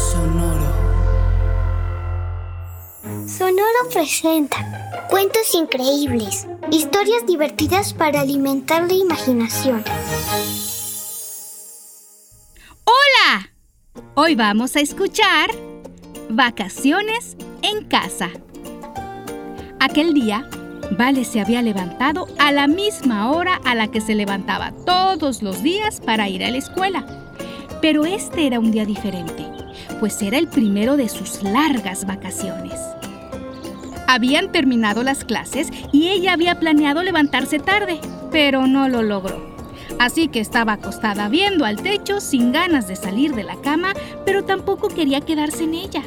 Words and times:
Sonoro. 0.00 0.72
Sonoro 3.28 3.88
presenta 3.92 5.06
cuentos 5.10 5.54
increíbles, 5.54 6.46
historias 6.70 7.26
divertidas 7.26 7.92
para 7.92 8.22
alimentar 8.22 8.86
la 8.86 8.94
imaginación. 8.94 9.84
¡Hola! 12.84 13.50
Hoy 14.14 14.34
vamos 14.34 14.74
a 14.76 14.80
escuchar 14.80 15.50
Vacaciones 16.30 17.36
en 17.62 17.84
casa. 17.84 18.30
Aquel 19.80 20.14
día, 20.14 20.48
Vale 20.96 21.24
se 21.24 21.40
había 21.40 21.62
levantado 21.62 22.26
a 22.38 22.50
la 22.50 22.66
misma 22.66 23.30
hora 23.30 23.60
a 23.64 23.74
la 23.76 23.88
que 23.88 24.00
se 24.00 24.14
levantaba 24.14 24.72
todos 24.84 25.42
los 25.42 25.62
días 25.62 26.00
para 26.00 26.28
ir 26.28 26.42
a 26.42 26.50
la 26.50 26.58
escuela. 26.58 27.06
Pero 27.80 28.04
este 28.04 28.46
era 28.46 28.58
un 28.58 28.72
día 28.72 28.84
diferente 28.84 29.49
pues 30.00 30.20
era 30.22 30.38
el 30.38 30.48
primero 30.48 30.96
de 30.96 31.08
sus 31.08 31.42
largas 31.42 32.06
vacaciones. 32.06 32.80
Habían 34.08 34.50
terminado 34.50 35.04
las 35.04 35.24
clases 35.24 35.68
y 35.92 36.08
ella 36.08 36.32
había 36.32 36.58
planeado 36.58 37.02
levantarse 37.04 37.60
tarde, 37.60 38.00
pero 38.32 38.66
no 38.66 38.88
lo 38.88 39.02
logró. 39.02 39.50
Así 40.00 40.28
que 40.28 40.40
estaba 40.40 40.72
acostada 40.72 41.28
viendo 41.28 41.64
al 41.64 41.82
techo 41.82 42.20
sin 42.20 42.50
ganas 42.52 42.88
de 42.88 42.96
salir 42.96 43.34
de 43.34 43.44
la 43.44 43.56
cama, 43.56 43.92
pero 44.24 44.44
tampoco 44.44 44.88
quería 44.88 45.20
quedarse 45.20 45.64
en 45.64 45.74
ella. 45.74 46.02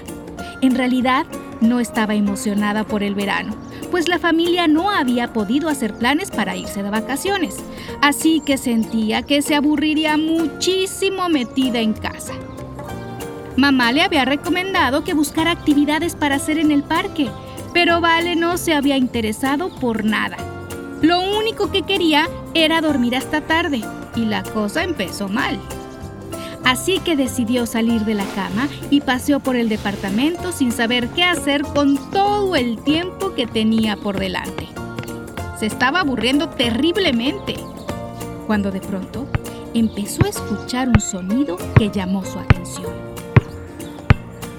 En 0.62 0.76
realidad, 0.76 1.26
no 1.62 1.80
estaba 1.80 2.16
emocionada 2.16 2.84
por 2.84 3.04
el 3.04 3.16
verano, 3.16 3.56
pues 3.92 4.08
la 4.08 4.20
familia 4.20 4.68
no 4.68 4.90
había 4.90 5.32
podido 5.32 5.70
hacer 5.70 5.94
planes 5.94 6.32
para 6.32 6.58
irse 6.58 6.84
de 6.84 6.90
vacaciones, 6.90 7.58
así 8.02 8.42
que 8.46 8.58
sentía 8.58 9.22
que 9.22 9.42
se 9.42 9.56
aburriría 9.56 10.18
muchísimo 10.18 11.30
metida 11.30 11.80
en 11.80 11.94
casa. 11.94 12.34
Mamá 13.56 13.92
le 13.92 14.02
había 14.02 14.26
recomendado 14.26 15.04
que 15.04 15.14
buscara 15.14 15.52
actividades 15.52 16.16
para 16.16 16.36
hacer 16.36 16.58
en 16.58 16.72
el 16.72 16.84
parque, 16.84 17.30
pero 17.74 18.02
Vale 18.02 18.36
no 18.36 18.58
se 18.58 18.74
había 18.74 18.98
interesado 18.98 19.70
por 19.70 20.04
nada. 20.04 20.38
Lo 21.02 21.22
único 21.22 21.72
que 21.72 21.84
quería 21.84 22.28
era 22.54 22.82
dormir 22.82 23.16
hasta 23.16 23.42
tarde, 23.42 23.82
y 24.16 24.26
la 24.26 24.42
cosa 24.44 24.84
empezó 24.84 25.28
mal. 25.28 25.60
Así 26.64 27.00
que 27.00 27.16
decidió 27.16 27.66
salir 27.66 28.06
de 28.06 28.14
la 28.14 28.26
cama 28.26 28.70
y 28.90 29.02
paseó 29.02 29.40
por 29.40 29.56
el 29.56 29.70
departamento 29.70 30.52
sin 30.52 30.72
saber 30.72 31.10
qué 31.10 31.24
hacer 31.24 31.62
con 31.64 31.98
todo 32.10 32.56
el 32.56 32.82
tiempo 32.84 33.36
que 33.36 33.48
tenía 33.48 33.98
por 33.98 34.18
delante. 34.18 34.68
Se 35.60 35.66
estaba 35.66 36.00
aburriendo 36.00 36.50
terriblemente, 36.50 37.56
cuando 38.48 38.72
de 38.72 38.80
pronto 38.80 39.28
empezó 39.74 40.26
a 40.26 40.30
escuchar 40.30 40.88
un 40.90 41.02
sonido 41.02 41.58
que 41.78 41.90
llamó 41.90 42.24
su 42.24 42.40
atención. 42.40 43.13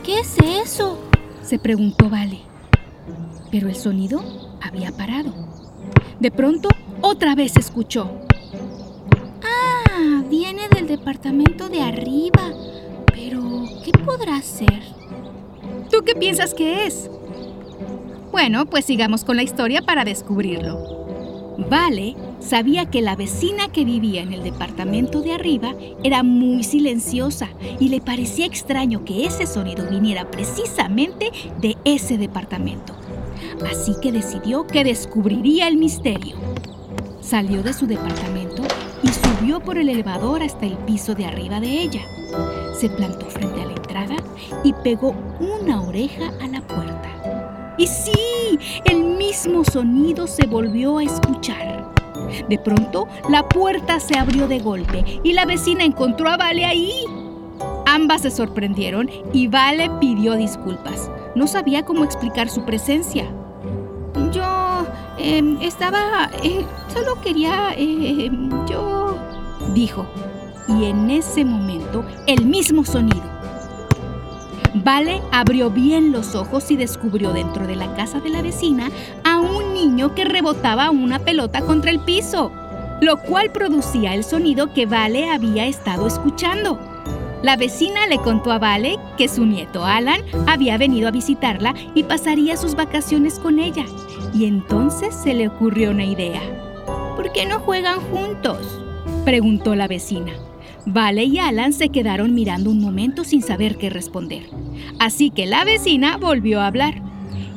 ¿Qué 0.05 0.19
es 0.20 0.36
eso? 0.38 0.98
se 1.42 1.58
preguntó 1.58 2.11
Vale. 2.11 2.40
Pero 3.51 3.68
el 3.68 3.74
sonido 3.74 4.23
había 4.61 4.92
parado. 4.92 5.33
De 6.20 6.30
pronto, 6.30 6.68
otra 7.01 7.34
vez 7.34 7.56
escuchó. 7.56 8.11
Ah, 9.42 10.23
viene 10.28 10.68
del 10.68 10.89
departamento 10.89 11.68
de 11.68 11.80
arriba. 11.80 12.52
Pero, 13.14 13.64
¿qué 13.84 13.92
podrá 13.92 14.42
ser? 14.42 14.83
¿Tú 15.90 16.02
qué 16.05 16.14
piensas 16.14 16.52
que 16.52 16.86
es? 16.86 17.11
Bueno, 18.33 18.67
pues 18.67 18.84
sigamos 18.84 19.24
con 19.24 19.36
la 19.36 19.42
historia 19.42 19.80
para 19.80 20.05
descubrirlo. 20.05 21.03
Vale 21.56 22.16
sabía 22.40 22.86
que 22.86 23.00
la 23.00 23.16
vecina 23.16 23.68
que 23.68 23.84
vivía 23.84 24.22
en 24.22 24.32
el 24.32 24.42
departamento 24.42 25.22
de 25.22 25.32
arriba 25.32 25.74
era 26.02 26.22
muy 26.22 26.64
silenciosa 26.64 27.48
y 27.78 27.88
le 27.88 28.00
parecía 28.00 28.46
extraño 28.46 29.04
que 29.04 29.24
ese 29.24 29.46
sonido 29.46 29.88
viniera 29.88 30.30
precisamente 30.30 31.30
de 31.60 31.76
ese 31.84 32.18
departamento. 32.18 32.94
Así 33.70 33.94
que 34.02 34.12
decidió 34.12 34.66
que 34.66 34.84
descubriría 34.84 35.68
el 35.68 35.76
misterio. 35.76 36.36
Salió 37.20 37.62
de 37.62 37.72
su 37.72 37.86
departamento 37.86 38.62
y 39.02 39.08
subió 39.08 39.60
por 39.60 39.78
el 39.78 39.88
elevador 39.88 40.42
hasta 40.42 40.66
el 40.66 40.76
piso 40.78 41.14
de 41.14 41.24
arriba 41.24 41.60
de 41.60 41.82
ella. 41.82 42.02
Se 42.78 42.90
plantó 42.90 43.26
frente 43.26 43.62
a 43.62 43.66
la 43.66 43.74
entrada 43.74 44.16
y 44.64 44.72
pegó 44.72 45.14
una 45.40 45.82
oreja 45.82 46.32
a 46.42 46.48
la 46.48 46.60
puerta. 46.66 47.74
Y 47.78 47.86
sí, 47.86 48.12
el 48.84 49.02
mismo 49.02 49.64
sonido 49.64 50.26
se 50.26 50.46
volvió 50.46 50.98
a 50.98 51.04
escuchar. 51.04 51.92
De 52.48 52.58
pronto, 52.58 53.08
la 53.28 53.48
puerta 53.48 54.00
se 54.00 54.18
abrió 54.18 54.48
de 54.48 54.60
golpe 54.60 55.04
y 55.22 55.32
la 55.32 55.44
vecina 55.44 55.84
encontró 55.84 56.28
a 56.28 56.36
Vale 56.36 56.64
ahí. 56.64 56.92
Ambas 57.86 58.22
se 58.22 58.30
sorprendieron 58.30 59.10
y 59.32 59.48
Vale 59.48 59.90
pidió 60.00 60.34
disculpas. 60.34 61.10
No 61.34 61.46
sabía 61.46 61.84
cómo 61.84 62.04
explicar 62.04 62.48
su 62.48 62.64
presencia. 62.64 63.26
Yo 64.32 64.86
em, 65.18 65.60
estaba... 65.60 66.30
Eh, 66.42 66.64
solo 66.92 67.20
quería... 67.20 67.72
Em, 67.76 68.50
yo... 68.66 69.16
dijo. 69.74 70.06
Y 70.66 70.84
en 70.84 71.10
ese 71.10 71.44
momento, 71.44 72.04
el 72.26 72.46
mismo 72.46 72.84
sonido. 72.84 73.33
Vale 74.84 75.22
abrió 75.33 75.70
bien 75.70 76.12
los 76.12 76.34
ojos 76.34 76.70
y 76.70 76.77
descubrió 76.77 77.33
dentro 77.33 77.67
de 77.67 77.74
la 77.74 77.95
casa 77.96 78.20
de 78.20 78.28
la 78.28 78.42
vecina 78.42 78.90
a 79.24 79.39
un 79.39 79.72
niño 79.72 80.14
que 80.14 80.27
rebotaba 80.27 80.90
una 80.90 81.18
pelota 81.18 81.62
contra 81.62 81.90
el 81.90 82.00
piso, 82.00 82.52
lo 83.00 83.17
cual 83.17 83.50
producía 83.50 84.14
el 84.14 84.24
sonido 84.24 84.74
que 84.74 84.84
Vale 84.84 85.30
había 85.30 85.67
estado 85.67 86.06
escuchando. 86.06 86.78
La 87.42 87.56
vecina 87.56 88.06
le 88.06 88.18
contó 88.18 88.52
a 88.52 88.58
Vale 88.58 88.98
que 89.17 89.28
su 89.28 89.46
nieto 89.46 89.86
Alan 89.86 90.20
había 90.46 90.77
venido 90.77 91.08
a 91.08 91.12
visitarla 91.12 91.74
y 91.95 92.05
pasaría 92.05 92.58
sus 92.58 92.74
vacaciones 92.74 93.39
con 93.39 93.58
ella. 93.58 93.86
Y 94.34 94.45
entonces 94.45 95.14
se 95.14 95.33
le 95.33 95.48
ocurrió 95.48 95.92
una 95.92 96.05
idea. 96.05 96.40
¿Por 97.16 97.33
qué 97.33 97.46
no 97.46 97.58
juegan 97.61 98.01
juntos? 98.01 98.80
preguntó 99.24 99.74
la 99.74 99.89
vecina. 99.89 100.33
Vale 100.86 101.24
y 101.24 101.39
Alan 101.39 101.72
se 101.72 101.89
quedaron 101.89 102.34
mirando 102.34 102.70
un 102.70 102.80
momento 102.80 103.24
sin 103.24 103.42
saber 103.42 103.77
qué 103.77 103.89
responder. 103.89 104.42
Así 104.98 105.30
que 105.30 105.46
la 105.46 105.64
vecina 105.64 106.18
volvió 106.18 106.61
a 106.61 106.67
hablar. 106.67 107.00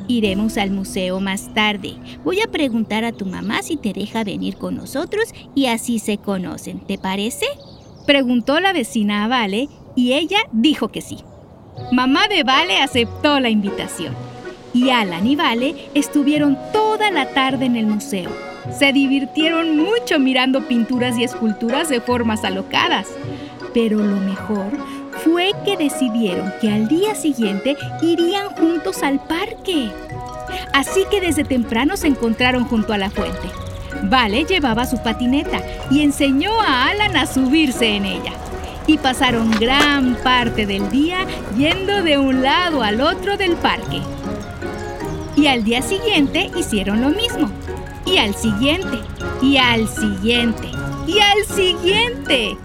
Iremos 0.06 0.56
al 0.56 0.70
museo 0.70 1.20
más 1.20 1.52
tarde. 1.52 1.94
Voy 2.24 2.40
a 2.40 2.50
preguntar 2.50 3.04
a 3.04 3.12
tu 3.12 3.26
mamá 3.26 3.62
si 3.62 3.76
te 3.76 3.92
deja 3.92 4.24
venir 4.24 4.56
con 4.56 4.76
nosotros 4.76 5.34
y 5.54 5.66
así 5.66 5.98
se 5.98 6.16
conocen. 6.16 6.80
¿Te 6.80 6.96
parece? 6.96 7.46
Preguntó 8.06 8.60
la 8.60 8.72
vecina 8.72 9.24
a 9.24 9.28
Vale 9.28 9.68
y 9.94 10.14
ella 10.14 10.38
dijo 10.52 10.88
que 10.88 11.02
sí. 11.02 11.18
Mamá 11.92 12.28
de 12.28 12.42
Vale 12.42 12.78
aceptó 12.78 13.38
la 13.40 13.50
invitación 13.50 14.14
y 14.72 14.90
Alan 14.90 15.26
y 15.26 15.36
Vale 15.36 15.74
estuvieron 15.94 16.56
toda 16.72 17.10
la 17.10 17.34
tarde 17.34 17.66
en 17.66 17.76
el 17.76 17.86
museo 17.86 18.30
se 18.76 18.92
divirtieron 18.92 19.76
mucho 19.76 20.18
mirando 20.18 20.66
pinturas 20.66 21.18
y 21.18 21.24
esculturas 21.24 21.88
de 21.88 22.00
formas 22.00 22.44
alocadas. 22.44 23.06
Pero 23.74 23.98
lo 23.98 24.16
mejor 24.16 24.70
fue 25.24 25.52
que 25.64 25.76
decidieron 25.76 26.52
que 26.60 26.70
al 26.70 26.88
día 26.88 27.14
siguiente 27.14 27.76
irían 28.02 28.50
juntos 28.50 29.02
al 29.02 29.20
parque. 29.20 29.90
Así 30.72 31.04
que 31.10 31.20
desde 31.20 31.44
temprano 31.44 31.96
se 31.96 32.06
encontraron 32.06 32.64
junto 32.64 32.92
a 32.92 32.98
la 32.98 33.10
fuente. 33.10 33.48
Vale 34.04 34.44
llevaba 34.44 34.86
su 34.86 35.02
patineta 35.02 35.60
y 35.90 36.02
enseñó 36.02 36.60
a 36.60 36.88
Alan 36.88 37.16
a 37.16 37.26
subirse 37.26 37.96
en 37.96 38.04
ella. 38.04 38.32
Y 38.86 38.96
pasaron 38.96 39.50
gran 39.50 40.16
parte 40.22 40.64
del 40.66 40.88
día 40.90 41.26
yendo 41.56 42.02
de 42.02 42.16
un 42.16 42.42
lado 42.42 42.82
al 42.82 43.00
otro 43.00 43.36
del 43.36 43.56
parque. 43.56 44.00
Y 45.36 45.46
al 45.46 45.62
día 45.62 45.82
siguiente 45.82 46.50
hicieron 46.56 47.02
lo 47.02 47.10
mismo 47.10 47.50
y 48.10 48.16
al 48.16 48.34
siguiente, 48.34 49.00
y 49.42 49.58
al 49.58 49.86
siguiente, 49.88 50.68
y 51.06 51.18
al 51.18 51.44
siguiente, 51.44 52.56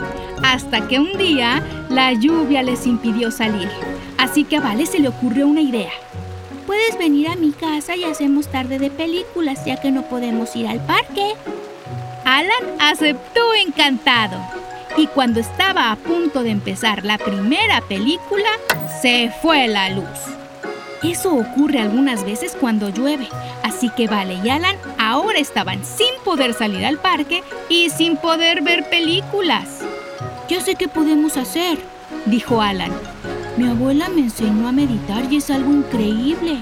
hasta 0.42 0.88
que 0.88 1.00
un 1.00 1.18
día 1.18 1.62
la 1.90 2.14
lluvia 2.14 2.64
les 2.64 2.88
impidió 2.88 3.30
salir. 3.30 3.70
Así 4.18 4.46
que 4.46 4.58
a 4.58 4.62
Vale 4.62 4.86
se 4.86 5.00
le 5.00 5.10
ocurrió 5.10 5.48
una 5.48 5.62
idea. 5.62 5.92
Puedes 6.66 6.98
venir 6.98 7.28
a 7.28 7.36
mi 7.36 7.52
casa 7.52 7.96
y 7.98 8.06
hacemos 8.06 8.48
tarde 8.48 8.80
de 8.80 8.90
películas 8.90 9.66
ya 9.66 9.82
que 9.82 9.92
no 9.92 10.04
podemos 10.04 10.56
ir 10.56 10.68
al 10.68 10.80
parque. 10.86 11.34
Alan 12.24 12.64
aceptó 12.80 13.54
encantado. 13.54 14.40
Y 14.96 15.08
cuando 15.08 15.40
estaba 15.40 15.92
a 15.92 15.96
punto 15.98 16.44
de 16.44 16.52
empezar 16.52 17.04
la 17.04 17.18
primera 17.18 17.82
película, 17.82 18.50
se 19.02 19.32
fue 19.42 19.68
la 19.68 19.90
luz. 19.90 20.43
Eso 21.04 21.34
ocurre 21.34 21.80
algunas 21.80 22.24
veces 22.24 22.56
cuando 22.58 22.90
llueve, 22.90 23.28
así 23.62 23.90
que 23.90 24.08
Vale 24.08 24.40
y 24.44 24.50
Alan 24.50 24.78
ahora 24.98 25.40
estaban 25.40 25.84
sin 25.84 26.14
poder 26.24 26.54
salir 26.54 26.86
al 26.86 26.98
parque 26.98 27.44
y 27.68 27.90
sin 27.90 28.16
poder 28.16 28.62
ver 28.62 28.90
películas. 28.90 29.82
Ya 30.48 30.62
sé 30.62 30.76
qué 30.76 30.88
podemos 30.88 31.36
hacer, 31.36 31.78
dijo 32.26 32.62
Alan. 32.62 32.92
Mi 33.58 33.68
abuela 33.68 34.08
me 34.10 34.22
enseñó 34.22 34.68
a 34.68 34.72
meditar 34.72 35.32
y 35.32 35.38
es 35.38 35.50
algo 35.50 35.72
increíble. 35.72 36.60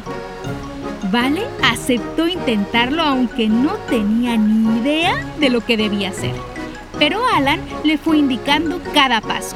Vale 1.12 1.44
aceptó 1.64 2.28
intentarlo 2.28 3.04
aunque 3.04 3.48
no 3.48 3.74
tenía 3.90 4.38
ni 4.38 4.80
idea 4.80 5.24
de 5.40 5.50
lo 5.50 5.62
que 5.62 5.78
debía 5.78 6.10
hacer. 6.10 6.34
Pero 6.98 7.22
Alan 7.36 7.60
le 7.84 7.98
fue 7.98 8.18
indicando 8.18 8.82
cada 8.94 9.22
paso. 9.22 9.56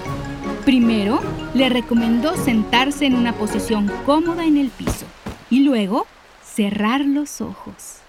Primero, 0.64 1.22
le 1.56 1.70
recomendó 1.70 2.36
sentarse 2.36 3.06
en 3.06 3.16
una 3.16 3.34
posición 3.34 3.90
cómoda 4.06 4.46
en 4.46 4.58
el 4.58 4.68
piso 4.70 5.06
y 5.50 5.62
luego 5.62 6.06
cerrar 6.44 7.06
los 7.06 7.40
ojos. 7.40 8.00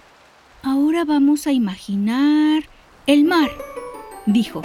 Ahora 0.65 1.05
vamos 1.05 1.47
a 1.47 1.53
imaginar 1.53 2.65
el 3.07 3.25
mar, 3.25 3.51
dijo. 4.27 4.63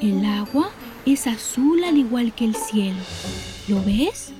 El 0.00 0.24
agua 0.24 0.70
es 1.04 1.26
azul 1.26 1.82
al 1.82 1.98
igual 1.98 2.32
que 2.32 2.44
el 2.44 2.54
cielo. 2.54 3.02
¿Lo 3.66 3.82
ves? 3.82 4.32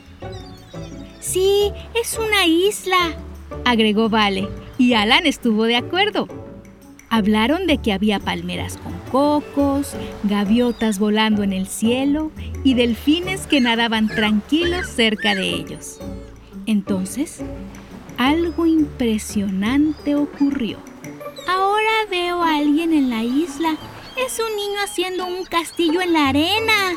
Sí, 1.18 1.72
es 2.00 2.18
una 2.18 2.46
isla, 2.46 3.16
agregó 3.64 4.08
Vale, 4.08 4.48
y 4.78 4.94
Alan 4.94 5.26
estuvo 5.26 5.64
de 5.64 5.76
acuerdo. 5.76 6.28
Hablaron 7.08 7.66
de 7.66 7.78
que 7.78 7.92
había 7.92 8.20
palmeras 8.20 8.76
con 8.76 8.99
cocos, 9.10 9.94
gaviotas 10.24 10.98
volando 10.98 11.42
en 11.42 11.52
el 11.52 11.66
cielo 11.66 12.30
y 12.64 12.74
delfines 12.74 13.46
que 13.46 13.60
nadaban 13.60 14.08
tranquilos 14.08 14.86
cerca 14.86 15.34
de 15.34 15.48
ellos. 15.48 15.98
Entonces, 16.66 17.40
algo 18.16 18.66
impresionante 18.66 20.14
ocurrió. 20.14 20.78
Ahora 21.48 21.90
veo 22.10 22.42
a 22.42 22.56
alguien 22.56 22.92
en 22.92 23.10
la 23.10 23.24
isla. 23.24 23.76
Es 24.16 24.38
un 24.38 24.54
niño 24.54 24.78
haciendo 24.84 25.26
un 25.26 25.44
castillo 25.44 26.00
en 26.00 26.12
la 26.12 26.28
arena. 26.28 26.92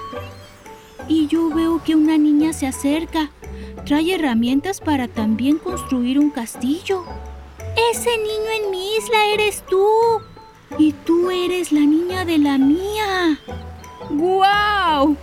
Y 1.07 1.27
yo 1.27 1.49
veo 1.49 1.81
que 1.83 1.95
una 1.95 2.17
niña 2.17 2.53
se 2.53 2.67
acerca. 2.67 3.31
Trae 3.85 4.15
herramientas 4.15 4.79
para 4.79 5.07
también 5.07 5.57
construir 5.57 6.19
un 6.19 6.29
castillo. 6.29 7.03
Ese 7.91 8.09
niño 8.17 8.65
en 8.65 8.71
mi 8.71 8.95
isla 8.97 9.25
eres 9.33 9.63
tú. 9.69 9.85
Y 10.77 10.93
tú 11.05 11.29
eres 11.29 11.71
la 11.71 11.81
niña 11.81 12.25
de 12.25 12.37
la 12.37 12.57
mía. 12.57 13.39
¡Guau! 14.09 15.15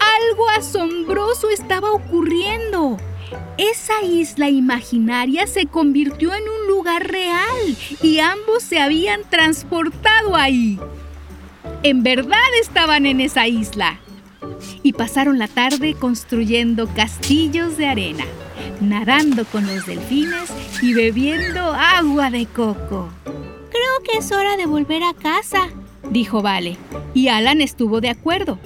Algo 0.00 0.48
asombroso 0.56 1.50
estaba 1.50 1.92
ocurriendo. 1.92 2.98
Esa 3.58 4.02
isla 4.04 4.48
imaginaria 4.48 5.46
se 5.46 5.66
convirtió 5.66 6.34
en 6.34 6.42
un 6.42 6.68
lugar 6.68 7.06
real 7.06 7.76
y 8.02 8.18
ambos 8.18 8.62
se 8.62 8.80
habían 8.80 9.22
transportado 9.28 10.36
ahí. 10.36 10.78
En 11.82 12.02
verdad 12.02 12.38
estaban 12.60 13.06
en 13.06 13.20
esa 13.20 13.46
isla. 13.48 13.98
Y 14.82 14.92
pasaron 14.92 15.38
la 15.38 15.48
tarde 15.48 15.94
construyendo 15.94 16.88
castillos 16.88 17.76
de 17.76 17.86
arena, 17.86 18.24
nadando 18.80 19.44
con 19.44 19.66
los 19.66 19.86
delfines 19.86 20.50
y 20.80 20.94
bebiendo 20.94 21.60
agua 21.72 22.30
de 22.30 22.46
coco. 22.46 23.10
Que 24.02 24.18
es 24.18 24.32
hora 24.32 24.56
de 24.56 24.66
volver 24.66 25.02
a 25.04 25.14
casa, 25.14 25.68
dijo 26.10 26.42
Vale, 26.42 26.76
y 27.14 27.28
Alan 27.28 27.60
estuvo 27.60 28.00
de 28.00 28.10
acuerdo. 28.10 28.58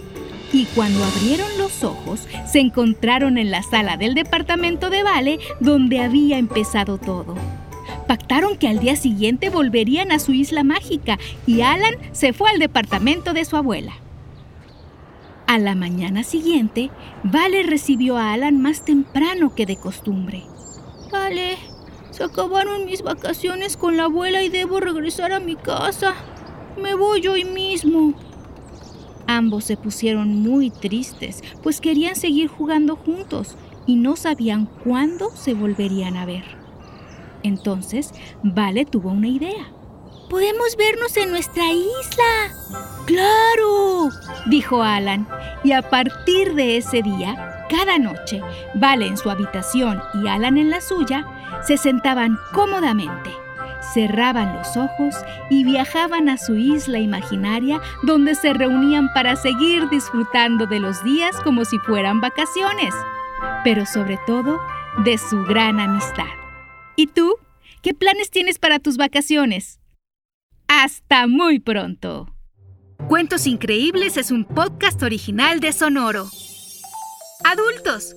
Y 0.53 0.65
cuando 0.67 1.05
abrieron 1.05 1.49
los 1.59 1.85
ojos, 1.85 2.27
se 2.47 2.61
encontraron 2.61 3.37
en 3.37 3.51
la 3.51 3.63
sala 3.63 3.97
del 3.97 4.15
departamento 4.15 4.91
de 4.91 5.03
Vale 5.03 5.39
donde 5.61 6.01
había 6.01 6.39
empezado 6.39 6.99
todo. 6.99 7.35
Pactaron 8.07 8.57
que 8.57 8.69
al 8.69 8.79
día 8.79 8.97
siguiente 8.97 9.51
volverían 9.51 10.13
a 10.13 10.19
su 10.19 10.33
isla 10.33 10.63
mágica 10.63 11.19
y 11.47 11.63
Alan 11.63 11.95
se 12.13 12.33
fue 12.33 12.51
al 12.51 12.59
departamento 12.59 13.33
de 13.33 13.45
su 13.45 13.57
abuela. 13.57 13.93
A 15.47 15.59
la 15.59 15.75
mañana 15.75 16.23
siguiente, 16.23 16.91
Vale 17.23 17.63
recibió 17.63 18.17
a 18.17 18.33
Alan 18.33 18.61
más 18.61 18.85
temprano 18.85 19.55
que 19.55 19.67
de 19.67 19.77
costumbre. 19.77 20.45
Vale, 21.13 21.57
se 22.17 22.25
acabaron 22.25 22.87
mis 22.87 23.03
vacaciones 23.03 23.77
con 23.77 23.99
la 23.99 24.05
abuela 24.05 24.43
y 24.43 24.49
debo 24.49 24.81
regresar 24.81 25.33
a 25.33 25.41
mi 25.41 25.55
casa. 25.55 26.15
Me 26.81 26.95
voy 26.95 27.27
hoy 27.27 27.45
mismo. 27.45 28.15
Ambos 29.27 29.65
se 29.65 29.77
pusieron 29.77 30.41
muy 30.41 30.71
tristes, 30.71 31.43
pues 31.63 31.79
querían 31.79 32.17
seguir 32.17 32.49
jugando 32.49 32.97
juntos 32.97 33.55
y 33.85 33.97
no 33.97 34.17
sabían 34.17 34.65
cuándo 34.83 35.31
se 35.37 35.53
volverían 35.53 36.17
a 36.17 36.25
ver. 36.25 36.45
Entonces, 37.43 38.13
Vale 38.43 38.87
tuvo 38.87 39.11
una 39.11 39.29
idea. 39.29 39.71
Podemos 40.31 40.75
vernos 40.79 41.19
en 41.19 41.31
nuestra 41.31 41.71
isla. 41.71 42.81
¡Claro! 43.05 44.09
dijo 44.47 44.83
Alan, 44.83 45.29
y 45.65 45.73
a 45.73 45.83
partir 45.83 46.55
de 46.55 46.79
ese 46.79 47.03
día, 47.03 47.67
cada 47.69 47.99
noche, 47.99 48.41
Vale 48.75 49.07
en 49.07 49.19
su 49.19 49.29
habitación 49.29 50.01
y 50.15 50.29
Alan 50.29 50.57
en 50.57 50.71
la 50.71 50.81
suya, 50.81 51.27
se 51.63 51.77
sentaban 51.77 52.39
cómodamente 52.53 53.31
cerraban 53.93 54.55
los 54.55 54.77
ojos 54.77 55.15
y 55.51 55.65
viajaban 55.65 56.29
a 56.29 56.37
su 56.37 56.57
isla 56.57 56.99
imaginaria 56.99 57.81
donde 58.03 58.35
se 58.35 58.53
reunían 58.53 59.13
para 59.15 59.37
seguir 59.37 59.89
disfrutando 59.89 60.67
de 60.67 60.81
los 60.81 61.03
días 61.05 61.37
como 61.43 61.65
si 61.65 61.79
fueran 61.79 62.21
vacaciones, 62.21 62.95
pero 63.65 63.87
sobre 63.87 64.19
todo 64.27 64.61
de 65.05 65.19
su 65.19 65.45
gran 65.45 65.81
amistad. 65.81 66.25
¿Y 66.97 67.09
tú? 67.09 67.35
¿Qué 67.83 67.95
planes 67.95 68.31
tienes 68.31 68.59
para 68.59 68.79
tus 68.79 68.97
vacaciones? 68.97 69.81
Hasta 70.69 71.27
muy 71.27 71.61
pronto. 71.61 72.33
Cuentos 73.09 73.47
Increíbles 73.47 74.17
es 74.17 74.31
un 74.31 74.45
podcast 74.45 75.03
original 75.03 75.61
de 75.61 75.73
Sonoro. 75.73 76.27
Adultos, 77.45 78.17